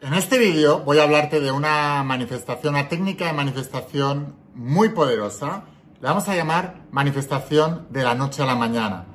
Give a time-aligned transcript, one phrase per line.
[0.00, 5.64] En este vídeo voy a hablarte de una manifestación, una técnica de manifestación muy poderosa.
[6.00, 9.06] La vamos a llamar manifestación de la noche a la mañana.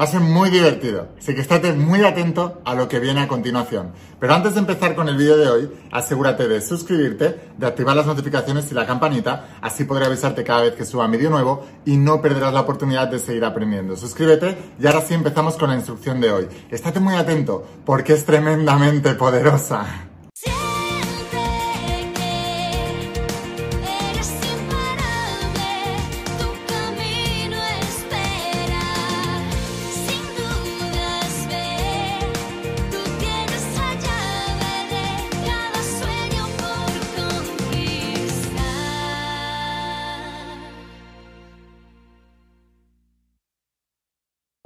[0.00, 3.28] Va a ser muy divertido, así que estate muy atento a lo que viene a
[3.28, 3.92] continuación.
[4.18, 8.06] Pero antes de empezar con el vídeo de hoy, asegúrate de suscribirte, de activar las
[8.06, 11.98] notificaciones y la campanita, así podré avisarte cada vez que suba un vídeo nuevo y
[11.98, 13.94] no perderás la oportunidad de seguir aprendiendo.
[13.94, 16.48] Suscríbete y ahora sí empezamos con la instrucción de hoy.
[16.70, 20.09] Estate muy atento porque es tremendamente poderosa.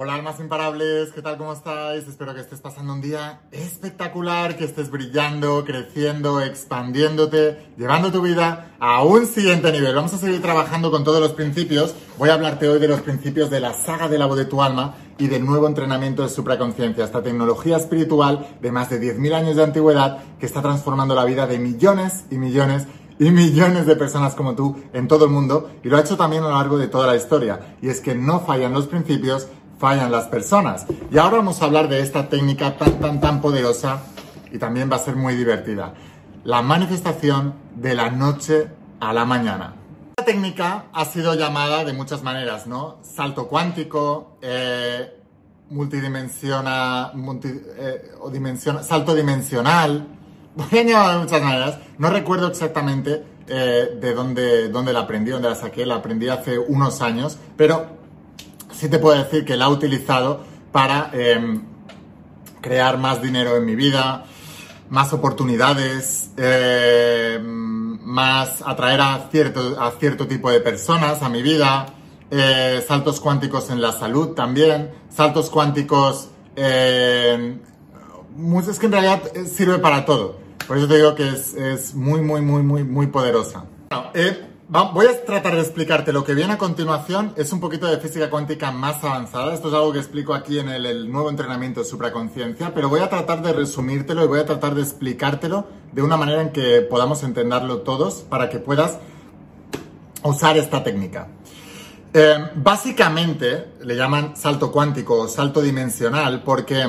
[0.05, 1.35] Hola almas imparables, ¿qué tal?
[1.35, 2.07] ¿Cómo estáis?
[2.07, 8.75] Espero que estés pasando un día espectacular, que estés brillando, creciendo, expandiéndote, llevando tu vida
[8.79, 9.95] a un siguiente nivel.
[9.95, 11.95] Vamos a seguir trabajando con todos los principios.
[12.19, 14.61] Voy a hablarte hoy de los principios de la saga de la voz de tu
[14.61, 19.55] alma y del nuevo entrenamiento de supraconciencia, esta tecnología espiritual de más de 10.000 años
[19.55, 22.85] de antigüedad que está transformando la vida de millones y millones
[23.17, 26.43] y millones de personas como tú en todo el mundo y lo ha hecho también
[26.43, 27.75] a lo largo de toda la historia.
[27.81, 29.47] Y es que no fallan los principios,
[29.85, 30.87] fallan las personas.
[31.11, 34.01] Y ahora vamos a hablar de esta técnica tan, tan, tan poderosa
[34.51, 35.93] y también va a ser muy divertida.
[36.43, 38.67] La manifestación de la noche
[38.99, 39.75] a la mañana.
[40.17, 42.97] Esta técnica ha sido llamada de muchas maneras, ¿no?
[43.03, 45.21] Salto cuántico, eh,
[45.69, 47.11] multidimensiona,
[47.43, 48.31] eh, o
[48.81, 50.07] salto dimensional.
[50.55, 51.77] Voy a llamar de muchas maneras.
[51.99, 55.85] No recuerdo exactamente eh, de dónde, dónde la aprendí, dónde la saqué.
[55.85, 57.94] La aprendí hace unos años, pero
[58.77, 61.61] sí te puedo decir que la he utilizado para em,
[62.61, 64.25] crear más dinero en mi vida,
[64.89, 71.87] más oportunidades, em, más atraer a cierto, a cierto tipo de personas a mi vida,
[72.31, 76.29] eh, saltos cuánticos en la salud también, saltos cuánticos...
[76.55, 77.59] Em,
[78.69, 80.37] es que en realidad eh, sirve para todo.
[80.67, 83.65] Por eso te digo que es, muy, muy, muy, muy, muy poderosa.
[84.67, 87.33] Voy a tratar de explicarte lo que viene a continuación.
[87.35, 89.53] Es un poquito de física cuántica más avanzada.
[89.53, 93.07] Esto es algo que explico aquí en el, nuevo entrenamiento de supraconciencia, pero voy a
[93.07, 97.21] tratar de resumírtelo y voy a tratar de explicártelo de una manera en que podamos
[97.21, 98.97] entenderlo todos para que puedas
[100.23, 101.27] usar esta técnica.
[102.11, 106.83] Eh, básicamente le llaman salto cuántico o salto dimensional porque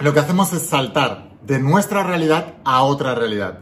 [0.00, 3.60] lo que hacemos es saltar de nuestra realidad a otra realidad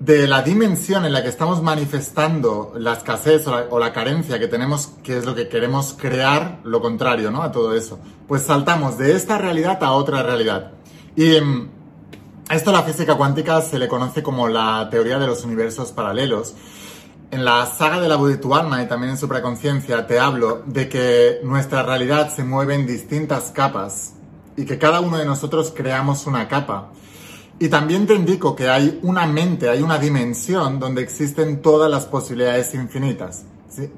[0.00, 4.94] de la dimensión en la que estamos manifestando la escasez o la, carencia que tenemos,
[5.04, 7.42] que es lo que queremos crear, lo contrario, ¿no?
[7.42, 8.00] A todo eso.
[8.26, 10.72] Pues saltamos de esta realidad a otra realidad.
[11.16, 11.68] Y mm,
[12.50, 16.54] esto la física cuántica se le conoce como la teoría de los universos paralelos.
[17.30, 20.88] En la saga de la de tu alma y también en supraconciencia te hablo de
[20.88, 24.14] que nuestra realidad se mueve en distintas capas
[24.56, 26.90] y que cada uno de nosotros creamos una capa.
[27.62, 32.06] Y también te indico que hay una mente, hay una dimensión donde existen todas las
[32.06, 33.44] posibilidades infinitas,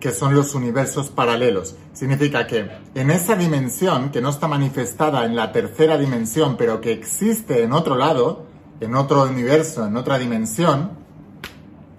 [0.01, 1.77] que son los universos paralelos.
[1.93, 6.91] Significa que en esa dimensión, que no está manifestada en la tercera dimensión, pero que
[6.91, 8.47] existe en otro lado,
[8.81, 10.91] en otro universo, en otra dimensión,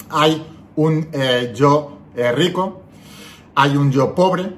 [0.09, 0.45] hay
[0.75, 2.81] un eh, yo eh, rico,
[3.56, 4.53] hay un yo pobre,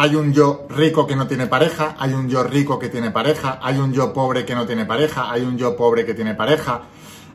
[0.00, 3.58] hay un yo rico que no tiene pareja, hay un yo rico que tiene pareja,
[3.60, 6.84] hay un yo pobre que no tiene pareja, hay un yo pobre que tiene pareja,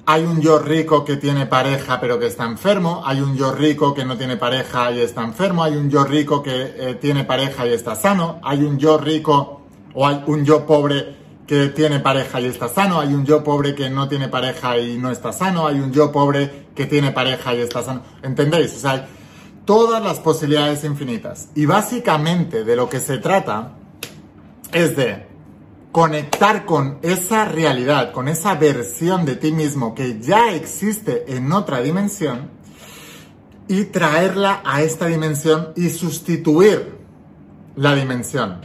[0.07, 3.93] hay un yo rico que tiene pareja pero que está enfermo, hay un yo rico
[3.93, 7.67] que no tiene pareja y está enfermo, hay un yo rico que eh, tiene pareja
[7.67, 9.61] y está sano, hay un yo rico
[9.93, 13.75] o hay un yo pobre que tiene pareja y está sano, hay un yo pobre
[13.75, 17.53] que no tiene pareja y no está sano, hay un yo pobre que tiene pareja
[17.53, 18.01] y está sano.
[18.23, 18.75] ¿Entendéis?
[18.75, 19.07] O sea,
[19.65, 21.49] todas las posibilidades infinitas.
[21.55, 23.73] Y básicamente de lo que se trata
[24.71, 25.25] es de
[25.91, 31.81] conectar con esa realidad, con esa versión de ti mismo que ya existe en otra
[31.81, 32.49] dimensión
[33.67, 36.97] y traerla a esta dimensión y sustituir
[37.75, 38.61] la dimensión.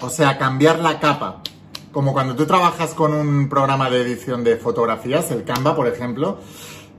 [0.00, 1.42] O sea, cambiar la capa.
[1.92, 6.38] Como cuando tú trabajas con un programa de edición de fotografías, el Canva, por ejemplo,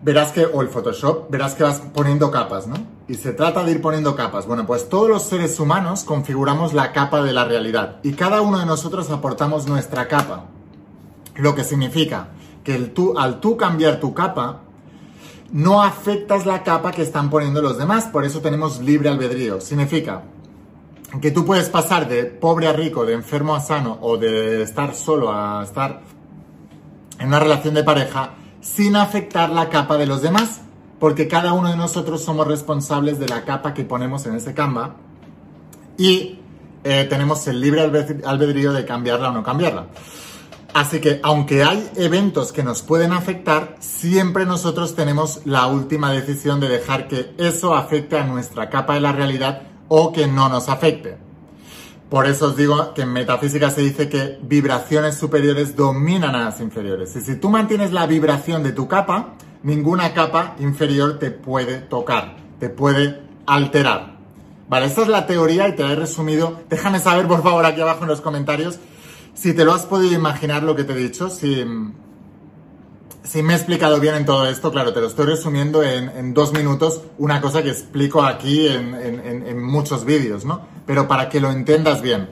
[0.02, 2.76] verás que, o el Photoshop, verás que vas poniendo capas, ¿no?
[3.08, 4.48] Y se trata de ir poniendo capas.
[4.48, 8.60] Bueno, pues todos los seres humanos configuramos la capa de la realidad y cada uno
[8.60, 10.46] de nosotros aportamos nuestra capa.
[11.36, 12.30] Lo que significa
[12.64, 12.74] que
[13.18, 14.62] al tú cambiar tu capa,
[15.52, 19.60] no afectas la capa que están poniendo los demás, por eso tenemos libre albedrío.
[19.60, 20.24] Significa
[21.20, 24.96] que tú puedes pasar de pobre a rico, de enfermo a sano o de estar
[24.96, 26.02] solo a estar
[27.20, 30.62] en una relación de pareja sin afectar la capa de los demás,
[31.00, 34.96] porque cada uno de nosotros somos responsables de la capa que ponemos en ese Canva
[35.98, 36.40] y
[36.84, 39.88] eh, tenemos el libre albedrío de cambiarla o no cambiarla.
[40.74, 46.60] Así que aunque hay eventos que nos pueden afectar, siempre nosotros tenemos la última decisión
[46.60, 50.70] de dejar que eso afecte a nuestra capa de la realidad o que no nos
[50.70, 51.18] afecte.
[52.12, 56.60] Por eso os digo que en metafísica se dice que vibraciones superiores dominan a las
[56.60, 57.16] inferiores.
[57.16, 62.36] Y si tú mantienes la vibración de tu capa, ninguna capa inferior te puede tocar,
[62.60, 64.18] te puede alterar.
[64.68, 66.60] Vale, esta es la teoría y te la he resumido.
[66.70, 68.78] Déjame saber, por favor, aquí abajo en los comentarios
[69.34, 71.66] si te lo has podido imaginar lo que te he dicho, si,
[73.24, 76.54] si me he explicado bien en todo esto, claro, te lo estoy resumiendo en, dos
[76.54, 80.62] minutos, una cosa que explico aquí en, en muchos vídeos, ¿no?
[80.86, 82.30] Pero para que lo entiendas bien.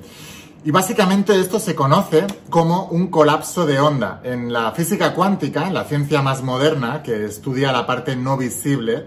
[0.63, 4.19] Y básicamente esto se conoce como un colapso de onda.
[4.25, 9.05] En la física cuántica, en la ciencia más moderna, que estudia la parte no visible,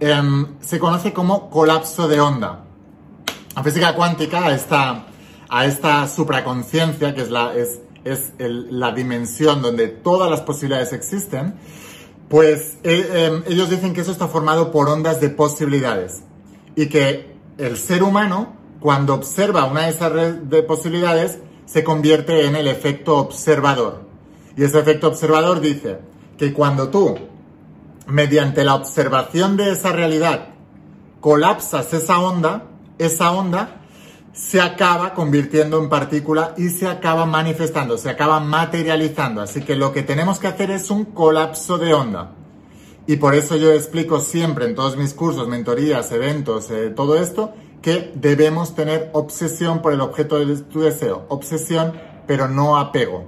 [0.00, 2.64] em, se conoce como colapso de onda.
[3.54, 5.04] La física cuántica está
[5.50, 11.54] a esta supraconciencia, que es, la, es, es la dimensión donde todas las posibilidades existen,
[12.28, 16.22] pues eh, em, ellos dicen que eso está formado por ondas de posibilidades
[16.76, 22.56] y que el ser humano, cuando observa una de esas de posibilidades, se convierte en
[22.56, 24.02] el efecto observador.
[24.56, 25.98] Y ese efecto observador dice
[26.36, 27.16] que cuando tú,
[28.06, 30.48] mediante la observación de esa realidad,
[31.20, 32.64] colapsas esa onda,
[32.98, 33.80] esa onda
[34.34, 39.40] se acaba convirtiendo en partícula y se acaba manifestando, se acaba materializando.
[39.40, 42.32] Así que lo que tenemos que hacer es un colapso de onda.
[43.06, 47.54] Y por eso yo explico siempre en todos mis cursos, mentorías, eventos, eh, todo esto,
[47.80, 51.26] que debemos tener obsesión por el objeto de tu deseo.
[51.28, 51.92] Obsesión,
[52.26, 53.24] pero no apego.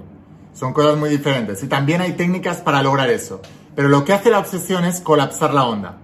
[0.53, 1.63] Son cosas muy diferentes.
[1.63, 3.39] Y también hay técnicas para lograr eso.
[3.75, 5.99] Pero lo que hace la obsesión es colapsar la onda.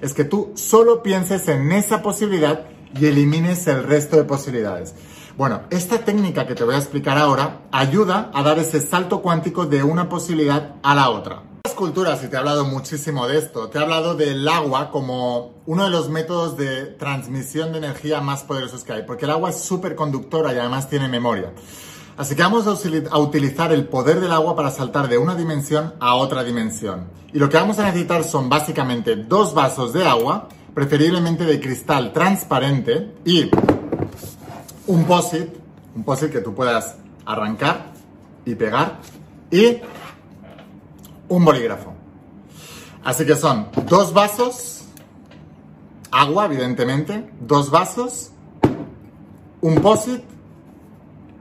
[0.00, 2.64] Es que tú solo pienses en esa posibilidad
[2.94, 4.94] y elimines el resto de posibilidades.
[5.36, 9.66] Bueno, esta técnica que te voy a explicar ahora ayuda a dar ese salto cuántico
[9.66, 11.42] de una posibilidad a la otra.
[11.64, 15.54] Las culturas, y te he hablado muchísimo de esto, te he hablado del agua como
[15.66, 19.50] uno de los métodos de transmisión de energía más poderosos que hay, porque el agua
[19.50, 21.52] es súper conductora y además tiene memoria.
[22.16, 26.16] Así que vamos a utilizar el poder del agua para saltar de una dimensión a
[26.16, 27.06] otra dimensión.
[27.32, 32.12] Y lo que vamos a necesitar son básicamente dos vasos de agua preferiblemente de cristal
[32.12, 33.50] transparente y
[34.86, 35.48] un POSIT,
[35.96, 37.90] un POSIT que tú puedas arrancar
[38.44, 39.00] y pegar
[39.50, 39.78] y
[41.28, 41.94] un bolígrafo.
[43.02, 44.84] Así que son dos vasos,
[46.12, 48.30] agua evidentemente, dos vasos,
[49.60, 50.22] un POSIT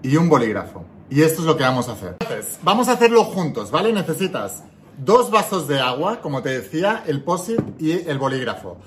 [0.02, 0.84] y un bolígrafo.
[1.12, 2.16] Y esto es lo que vamos a hacer.
[2.22, 3.94] Entonces, vamos a hacerlo juntos, ¿vale?
[3.94, 4.64] Necesitas
[4.98, 8.78] dos vasos de agua, como te decía, el POSIT y el bolígrafo.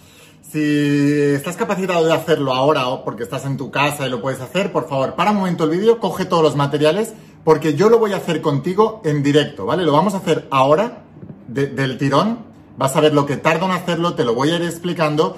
[0.51, 4.41] Si estás capacitado de hacerlo ahora o porque estás en tu casa y lo puedes
[4.41, 7.15] hacer, por favor, para un momento el vídeo, coge todos los materiales
[7.45, 9.85] porque yo lo voy a hacer contigo en directo, ¿vale?
[9.85, 11.05] Lo vamos a hacer ahora
[11.47, 12.39] del tirón.
[12.77, 15.37] Vas a ver lo que tarda en hacerlo, te lo voy a ir explicando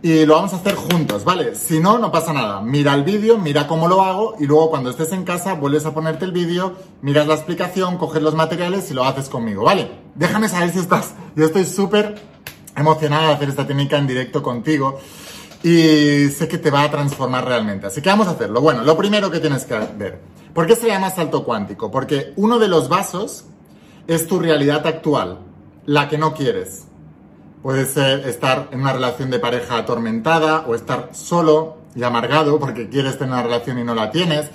[0.00, 1.56] y lo vamos a hacer juntos, ¿vale?
[1.56, 2.60] Si no, no pasa nada.
[2.60, 5.94] Mira el vídeo, mira cómo lo hago y luego cuando estés en casa vuelves a
[5.94, 9.90] ponerte el vídeo, miras la explicación, coges los materiales y lo haces conmigo, ¿vale?
[10.14, 11.14] Déjame saber si estás.
[11.34, 12.31] Yo estoy súper
[12.76, 14.98] emocionada de hacer esta técnica en directo contigo
[15.62, 17.86] y sé que te va a transformar realmente.
[17.86, 18.60] Así que vamos a hacerlo.
[18.60, 20.20] Bueno, lo primero que tienes que ver.
[20.52, 21.90] ¿Por qué se llama salto cuántico?
[21.90, 23.44] Porque uno de los vasos
[24.06, 25.38] es tu realidad actual,
[25.86, 26.84] la que no quieres.
[27.62, 32.88] Puede ser estar en una relación de pareja atormentada o estar solo y amargado porque
[32.88, 34.50] quieres tener una relación y no la tienes.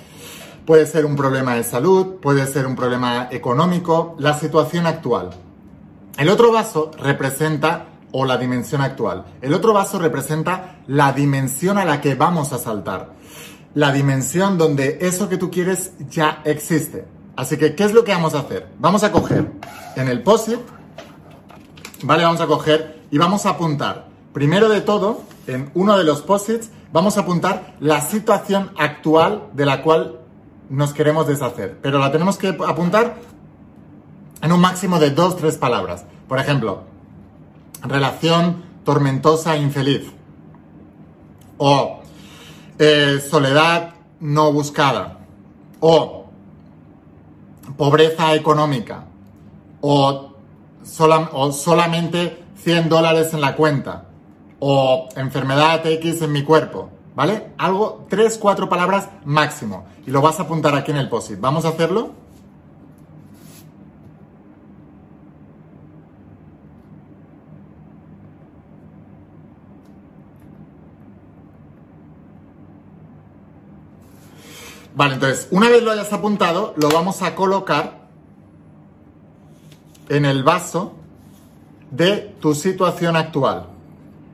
[0.66, 5.30] Puede ser un problema de salud, puede ser un problema económico, la situación actual.
[6.18, 9.24] El otro vaso representa o la dimensión actual.
[9.40, 13.14] El otro vaso representa la dimensión a la que vamos a saltar.
[13.74, 17.06] La dimensión donde eso que tú quieres ya existe.
[17.36, 18.68] Así que, ¿qué es lo que vamos a hacer?
[18.78, 19.52] Vamos a coger
[19.94, 20.58] en el POSIT,
[22.02, 22.24] ¿vale?
[22.24, 24.08] Vamos a coger y vamos a apuntar.
[24.32, 29.66] Primero de todo, en uno de los POSITs, vamos a apuntar la situación actual de
[29.66, 30.20] la cual
[30.68, 31.78] nos queremos deshacer.
[31.80, 33.16] Pero la tenemos que apuntar
[34.42, 36.04] en un máximo de dos, tres palabras.
[36.28, 36.84] Por ejemplo,
[37.82, 40.10] relación tormentosa e infeliz.
[41.58, 42.00] O
[42.78, 45.18] eh, soledad no buscada.
[45.80, 46.26] O
[47.76, 49.04] pobreza económica.
[49.80, 50.32] O,
[50.82, 54.06] solamente 100 dólares en la cuenta.
[54.60, 56.90] O enfermedad X en mi cuerpo.
[57.14, 57.52] ¿Vale?
[57.58, 59.86] Algo, tres, cuatro palabras máximo.
[60.06, 61.40] Y lo vas a apuntar aquí en el POSIT.
[61.40, 62.12] ¿Vamos a hacerlo?
[74.98, 78.00] Vale, entonces, una vez lo hayas apuntado, lo vamos a colocar
[80.08, 80.96] en el vaso
[81.92, 83.66] de tu situación actual.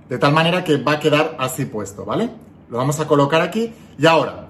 [0.09, 2.31] De tal manera que va a quedar así puesto, ¿vale?
[2.71, 3.75] Lo vamos a colocar aquí.
[3.99, 4.49] Y ahora,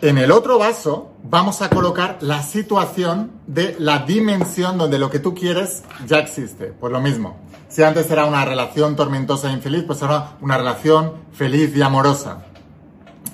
[0.00, 5.20] en el otro vaso vamos a colocar la situación de la dimensión donde lo que
[5.20, 6.74] tú quieres ya existe.
[6.80, 7.36] Pues lo mismo.
[7.68, 12.42] Si antes era una relación tormentosa e infeliz, pues ahora una relación feliz y amorosa.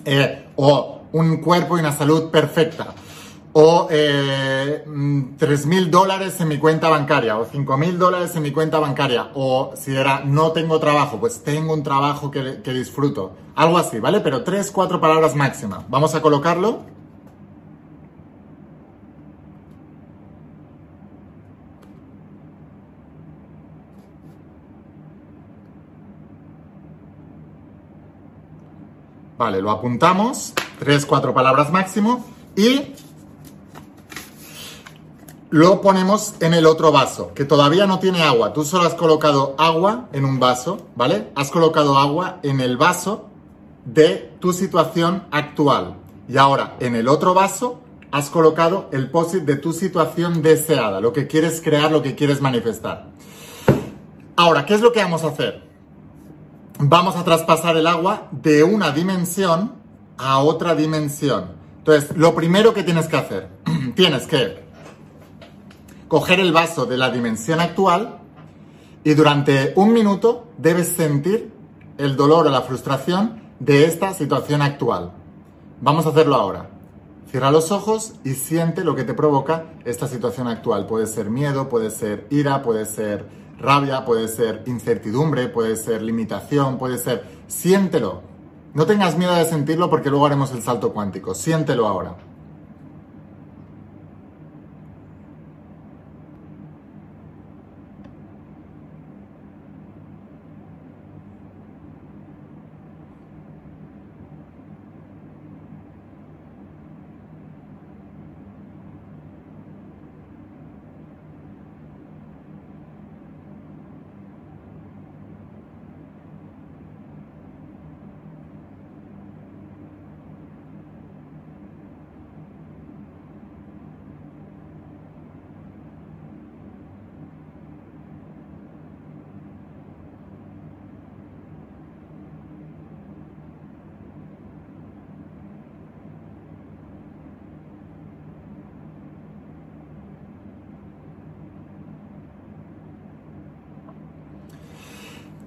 [0.05, 2.95] Eh, o un cuerpo y una salud perfecta
[3.53, 8.43] o eh, 3 mm, mil dólares en mi cuenta bancaria, o 5 mil dólares en
[8.43, 12.73] mi cuenta bancaria, o si era no tengo trabajo, pues tengo un trabajo que, que
[12.73, 13.33] disfruto.
[13.57, 14.21] Algo así, ¿vale?
[14.21, 15.85] Pero 3, 4 palabras máxima.
[15.89, 16.83] Vamos a colocarlo.
[29.39, 30.53] Vale, lo apuntamos.
[30.81, 32.25] 3, 4 palabras máximo.
[32.57, 32.95] Y
[35.51, 38.53] lo ponemos en el otro vaso, que todavía no tiene agua.
[38.53, 41.31] Tú solo has colocado agua en un vaso, ¿vale?
[41.37, 43.29] Has colocado agua en el vaso
[43.85, 45.95] de tu situación actual.
[46.29, 47.81] Y ahora, en el otro vaso,
[48.11, 52.41] has colocado el POSIT de tu situación deseada, lo que quieres crear, lo que quieres
[52.41, 53.07] manifestar.
[54.37, 55.68] Ahora, ¿qué es lo que vamos a hacer?
[56.81, 59.73] Vamos a traspasar el agua de una dimensión
[60.17, 61.47] a otra dimensión.
[61.79, 63.49] Entonces, lo primero que tienes que hacer,
[63.97, 64.63] tienes que
[66.07, 68.21] coger el vaso de la dimensión actual
[69.03, 71.53] y durante un minuto debes sentir
[71.99, 75.11] el dolor o la frustración de esta situación actual.
[75.81, 76.71] Vamos a hacerlo ahora.
[77.29, 80.87] Cierra los ojos y siente lo que te provoca esta situación actual.
[80.87, 83.27] Puede ser miedo, puede ser ira, puede ser
[83.59, 87.39] rabia, puede ser incertidumbre, puede ser limitación, puede ser...
[87.47, 88.23] Siéntelo.
[88.75, 91.35] No tengas miedo de sentirlo porque luego haremos el salto cuántico.
[91.35, 92.28] Siéntelo ahora.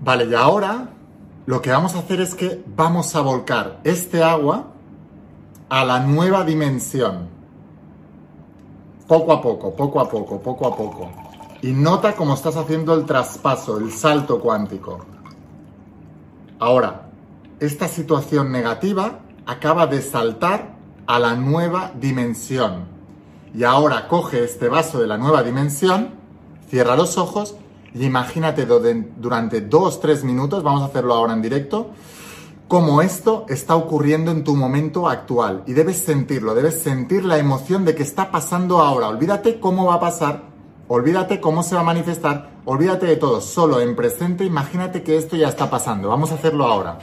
[0.01, 0.89] Vale, y ahora
[1.45, 4.65] lo que vamos a hacer es que vamos a volcar este agua
[5.69, 7.29] a la nueva dimensión.
[9.07, 11.11] Poco a poco, poco a poco, poco a poco.
[11.61, 15.05] Y nota cómo estás haciendo el traspaso, el salto cuántico.
[16.57, 17.09] Ahora,
[17.59, 20.73] esta situación negativa acaba de saltar
[21.05, 22.85] a la nueva dimensión.
[23.53, 26.09] Y ahora coge este vaso de la nueva dimensión,
[26.69, 27.55] cierra los ojos
[27.93, 31.91] imagínate durante dos, tres minutos, vamos a hacerlo ahora en directo,
[32.67, 35.63] cómo esto está ocurriendo en tu momento actual.
[35.67, 39.09] Y debes sentirlo, debes sentir la emoción de que está pasando ahora.
[39.09, 40.43] Olvídate cómo va a pasar,
[40.87, 43.41] olvídate cómo se va a manifestar, olvídate de todo.
[43.41, 46.07] Solo en presente, imagínate que esto ya está pasando.
[46.07, 46.99] Vamos a hacerlo ahora.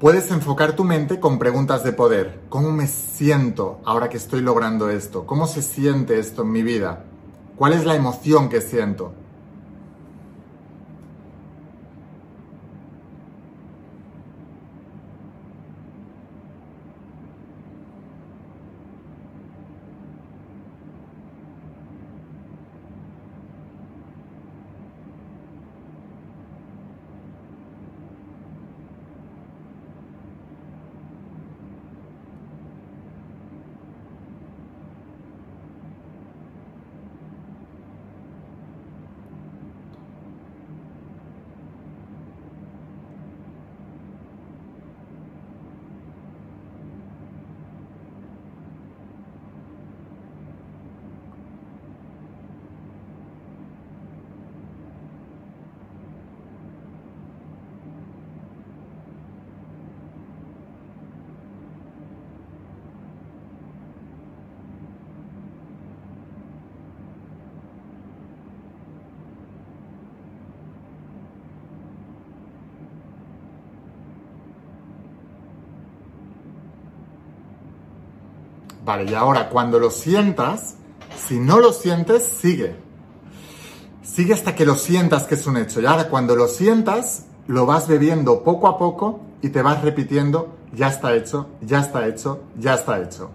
[0.00, 2.40] Puedes enfocar tu mente con preguntas de poder.
[2.48, 5.24] ¿Cómo me siento ahora que estoy logrando esto?
[5.24, 7.04] ¿Cómo se siente esto en mi vida?
[7.62, 9.12] ¿Cuál es la emoción que siento?
[78.84, 80.74] Vale, y ahora cuando lo sientas,
[81.26, 82.76] si no lo sientes, sigue.
[84.02, 85.80] Sigue hasta que lo sientas que es un hecho.
[85.80, 90.54] Y ahora cuando lo sientas, lo vas bebiendo poco a poco y te vas repitiendo,
[90.72, 93.30] ya está hecho, ya está hecho, ya está hecho.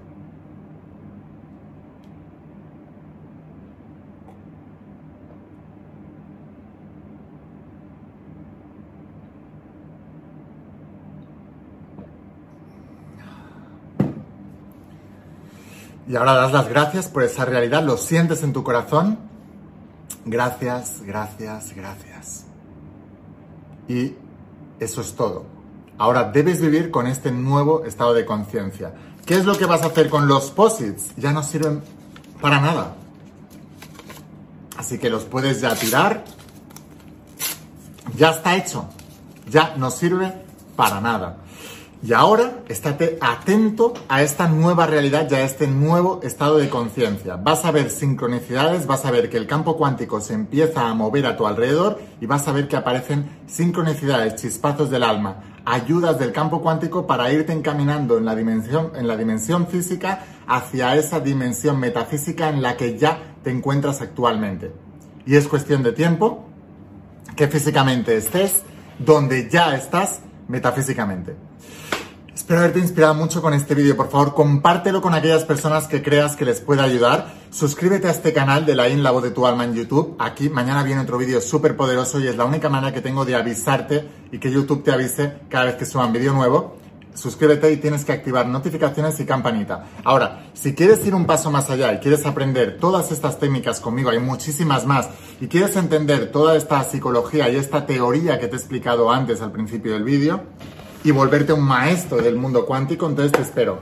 [16.07, 19.17] Y ahora das las gracias por esa realidad, lo sientes en tu corazón.
[20.25, 22.45] Gracias, gracias, gracias.
[23.87, 24.13] Y
[24.79, 25.45] eso es todo.
[25.97, 28.93] Ahora debes vivir con este nuevo estado de conciencia.
[29.25, 31.13] ¿Qué es lo que vas a hacer con los posits?
[31.17, 31.81] Ya no sirven
[32.39, 32.95] para nada.
[34.77, 36.23] Así que los puedes ya tirar.
[38.15, 38.85] Ya está hecho.
[39.49, 40.33] Ya no sirve
[40.75, 41.37] para nada.
[42.03, 47.37] Y ahora estate atento a esta nueva realidad y a este nuevo estado de conciencia.
[47.37, 51.25] Vas a ver sincronicidades, vas a ver que el campo cuántico se empieza a mover
[51.25, 56.31] a tu alrededor y vas a ver que aparecen sincronicidades, chispazos del alma, ayudas del
[56.31, 61.79] campo cuántico para irte encaminando en la dimensión, en la dimensión física hacia esa dimensión
[61.79, 64.71] metafísica en la que ya te encuentras actualmente.
[65.25, 66.45] Y es cuestión de tiempo
[67.35, 68.61] que físicamente estés
[68.99, 71.46] donde ya estás metafísicamente.
[72.37, 73.97] Espero haberte inspirado mucho con este vídeo.
[73.97, 77.33] Por favor, compártelo con aquellas personas que creas que les pueda ayudar.
[77.49, 80.15] Suscríbete a este canal de la IN, de tu alma en YouTube.
[80.19, 83.33] Aquí mañana viene otro vídeo súper poderoso y es la única manera que tengo de
[83.33, 86.77] avisarte y que YouTube te avise cada vez que suba un vídeo nuevo.
[87.15, 89.87] Suscríbete y tienes que activar notificaciones y campanita.
[90.03, 94.11] Ahora, si quieres ir un paso más allá y quieres aprender todas estas técnicas conmigo,
[94.11, 95.09] hay muchísimas más,
[95.41, 99.51] y quieres entender toda esta psicología y esta teoría que te he explicado antes al
[99.51, 100.43] principio del vídeo,
[101.07, 103.79] y volverte un maestro del mundo cuántico, entonces te espero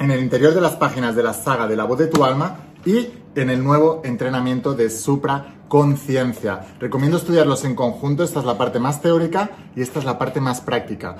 [0.00, 2.56] en el interior de las páginas de la saga de la voz de tu alma
[2.84, 6.74] y en el nuevo entrenamiento de supra conciencia.
[6.80, 10.40] Recomiendo estudiarlos en conjunto, esta es la parte más teórica y esta es la parte
[10.40, 11.16] más práctica.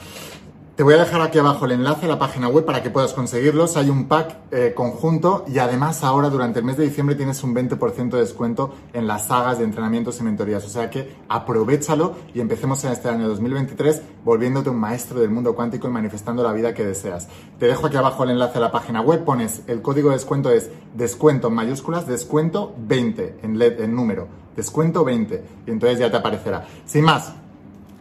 [0.74, 3.12] Te voy a dejar aquí abajo el enlace a la página web para que puedas
[3.12, 3.76] conseguirlos.
[3.76, 7.54] Hay un pack eh, conjunto y además ahora durante el mes de diciembre tienes un
[7.54, 10.64] 20% de descuento en las sagas de entrenamientos y mentorías.
[10.64, 15.54] O sea que aprovechalo y empecemos en este año 2023 volviéndote un maestro del mundo
[15.54, 17.28] cuántico y manifestando la vida que deseas.
[17.58, 19.24] Te dejo aquí abajo el enlace a la página web.
[19.24, 24.26] Pones el código de descuento es descuento en mayúsculas, descuento 20 en, en número.
[24.56, 26.66] Descuento 20 y entonces ya te aparecerá.
[26.86, 27.34] Sin más,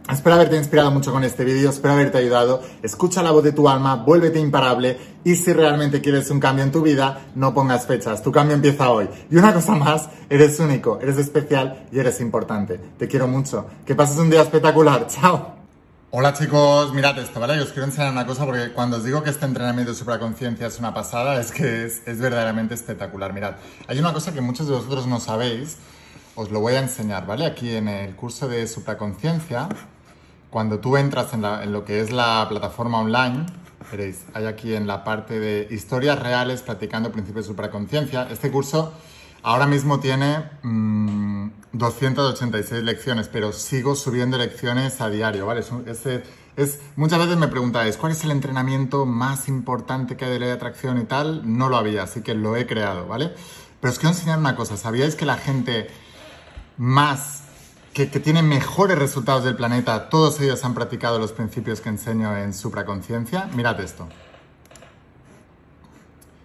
[0.09, 2.61] Espero haberte inspirado mucho con este vídeo, espero haberte ayudado.
[2.81, 6.71] Escucha la voz de tu alma, vuélvete imparable y si realmente quieres un cambio en
[6.71, 9.07] tu vida, no pongas fechas, tu cambio empieza hoy.
[9.29, 12.79] Y una cosa más, eres único, eres especial y eres importante.
[12.97, 13.67] Te quiero mucho.
[13.85, 15.07] Que pases un día espectacular.
[15.07, 15.61] Chao.
[16.13, 17.61] Hola chicos, mirad esto, ¿vale?
[17.61, 20.77] Os quiero enseñar una cosa porque cuando os digo que este entrenamiento de supraconciencia es
[20.77, 23.31] una pasada, es que es, es verdaderamente espectacular.
[23.31, 23.53] Mirad,
[23.87, 25.77] hay una cosa que muchos de vosotros no sabéis,
[26.41, 27.45] os lo voy a enseñar, ¿vale?
[27.45, 29.69] Aquí en el curso de supraconciencia
[30.51, 33.45] cuando tú entras en, lo que es la plataforma online,
[33.89, 38.27] veréis, hay aquí en la parte de historias reales practicando principios de supraconciencia.
[38.29, 38.91] Este curso
[39.43, 40.43] ahora mismo tiene
[41.71, 45.63] 286 mm, lecciones, pero sigo subiendo lecciones a diario, ¿vale?
[46.97, 50.55] Muchas veces me preguntáis, ¿cuál es el entrenamiento más importante que hay de ley de
[50.55, 51.43] atracción y tal?
[51.45, 53.33] No lo había, así que lo he creado, ¿vale?
[53.79, 55.89] Pero os quiero enseñar una cosa, ¿sabíais que la gente
[56.77, 57.43] más
[57.93, 62.53] que, tienen mejores resultados del planeta, todos ellos han practicado los principios que enseño en
[62.53, 63.49] supraconciencia.
[63.53, 64.07] Mirad esto.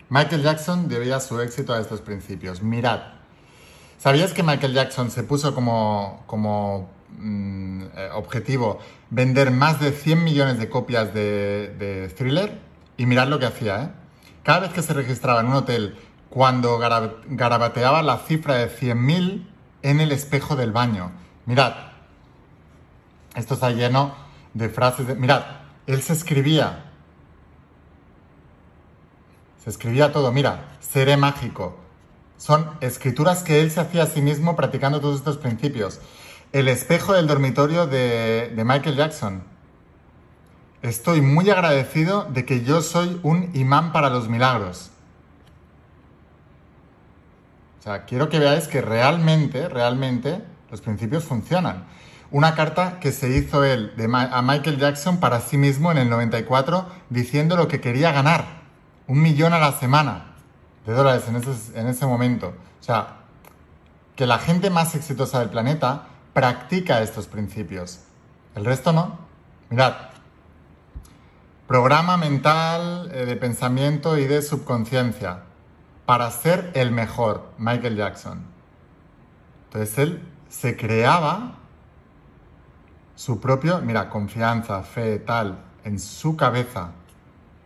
[0.09, 2.63] Michael Jackson debía su éxito a estos principios.
[2.63, 3.01] Mirad.
[3.99, 8.79] ¿Sabías que Michael Jackson se puso como, como mm, eh, objetivo
[9.11, 12.61] vender más de 100 millones de copias de, Thriller?
[12.97, 13.91] Y mirad lo que hacía, ¿eh?
[14.43, 15.97] Cada vez que se registraba en un hotel,
[16.31, 19.56] cuando garabateaba la cifra de 100.000
[19.87, 21.13] en el espejo del baño,
[21.47, 21.75] Mirad,
[23.37, 24.17] esto está lleno
[24.53, 25.15] de frases de...
[25.15, 25.45] Mirad,
[25.87, 26.91] él se escribía.
[29.63, 30.33] Se escribía todo.
[30.33, 31.79] Mira, seré mágico.
[32.37, 36.01] Son escrituras que él se hacía a sí mismo practicando todos estos principios.
[36.53, 39.45] El espejo del dormitorio de, de Michael Jackson.
[40.83, 44.91] Estoy muy agradecido de que yo soy un imán para los milagros.
[47.87, 51.85] Sea, quiero que veáis que realmente, realmente los principios funcionan.
[52.33, 56.85] Una carta que se hizo él a Michael Jackson para sí mismo en el 94
[57.11, 58.45] diciendo lo que quería ganar.
[59.07, 60.35] Un millón a la semana
[60.85, 62.57] de dólares en ese, en ese momento.
[62.81, 63.19] O sea,
[64.17, 68.01] que la gente más exitosa del planeta practica estos principios.
[68.57, 69.17] El resto no.
[69.71, 69.95] Mirad.
[71.69, 75.43] programa mental eh, de pensamiento y de subconsciencia
[76.07, 78.45] para ser el mejor, Michael Jackson.
[79.65, 81.57] Entonces él se creaba
[83.17, 86.93] su propio, mira, confianza, fe, tal, en su cabeza.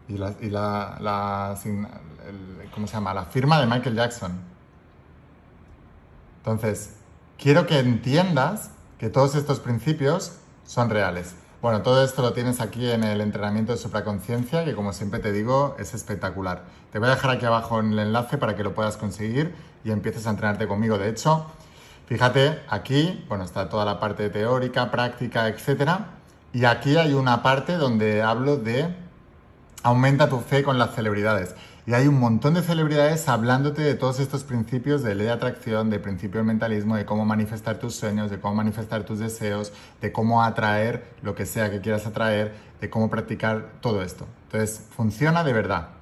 [0.09, 1.57] Y la, y la,
[2.72, 3.14] ¿cómo se llama?
[3.14, 4.40] La firma de Michael Jackson.
[6.38, 6.94] Entonces,
[7.38, 11.35] quiero que entiendas que todos estos principios son reales.
[11.62, 15.31] Bueno, todo esto lo tienes aquí en el entrenamiento de supraconciencia, que como siempre te
[15.31, 16.62] digo, es espectacular.
[16.90, 19.90] Te voy a dejar aquí abajo en el enlace para que lo puedas conseguir y
[19.90, 20.96] empieces a entrenarte conmigo.
[20.96, 21.44] De hecho,
[22.07, 26.07] fíjate, aquí, bueno, está toda la parte teórica, práctica, etcétera.
[26.55, 28.88] Y aquí hay una parte donde hablo de
[29.83, 31.55] aumenta tu fe con las celebridades.
[31.87, 35.90] Y hay un montón de celebridades hablándote de todos estos principios de ley de atracción,
[35.90, 40.12] de principio del mentalismo, de cómo manifestar tus sueños, de cómo manifestar tus deseos, de
[40.12, 44.27] cómo atraer lo que sea que quieras atraer, de cómo practicar todo esto.
[44.45, 46.00] Entonces, funciona de verdad.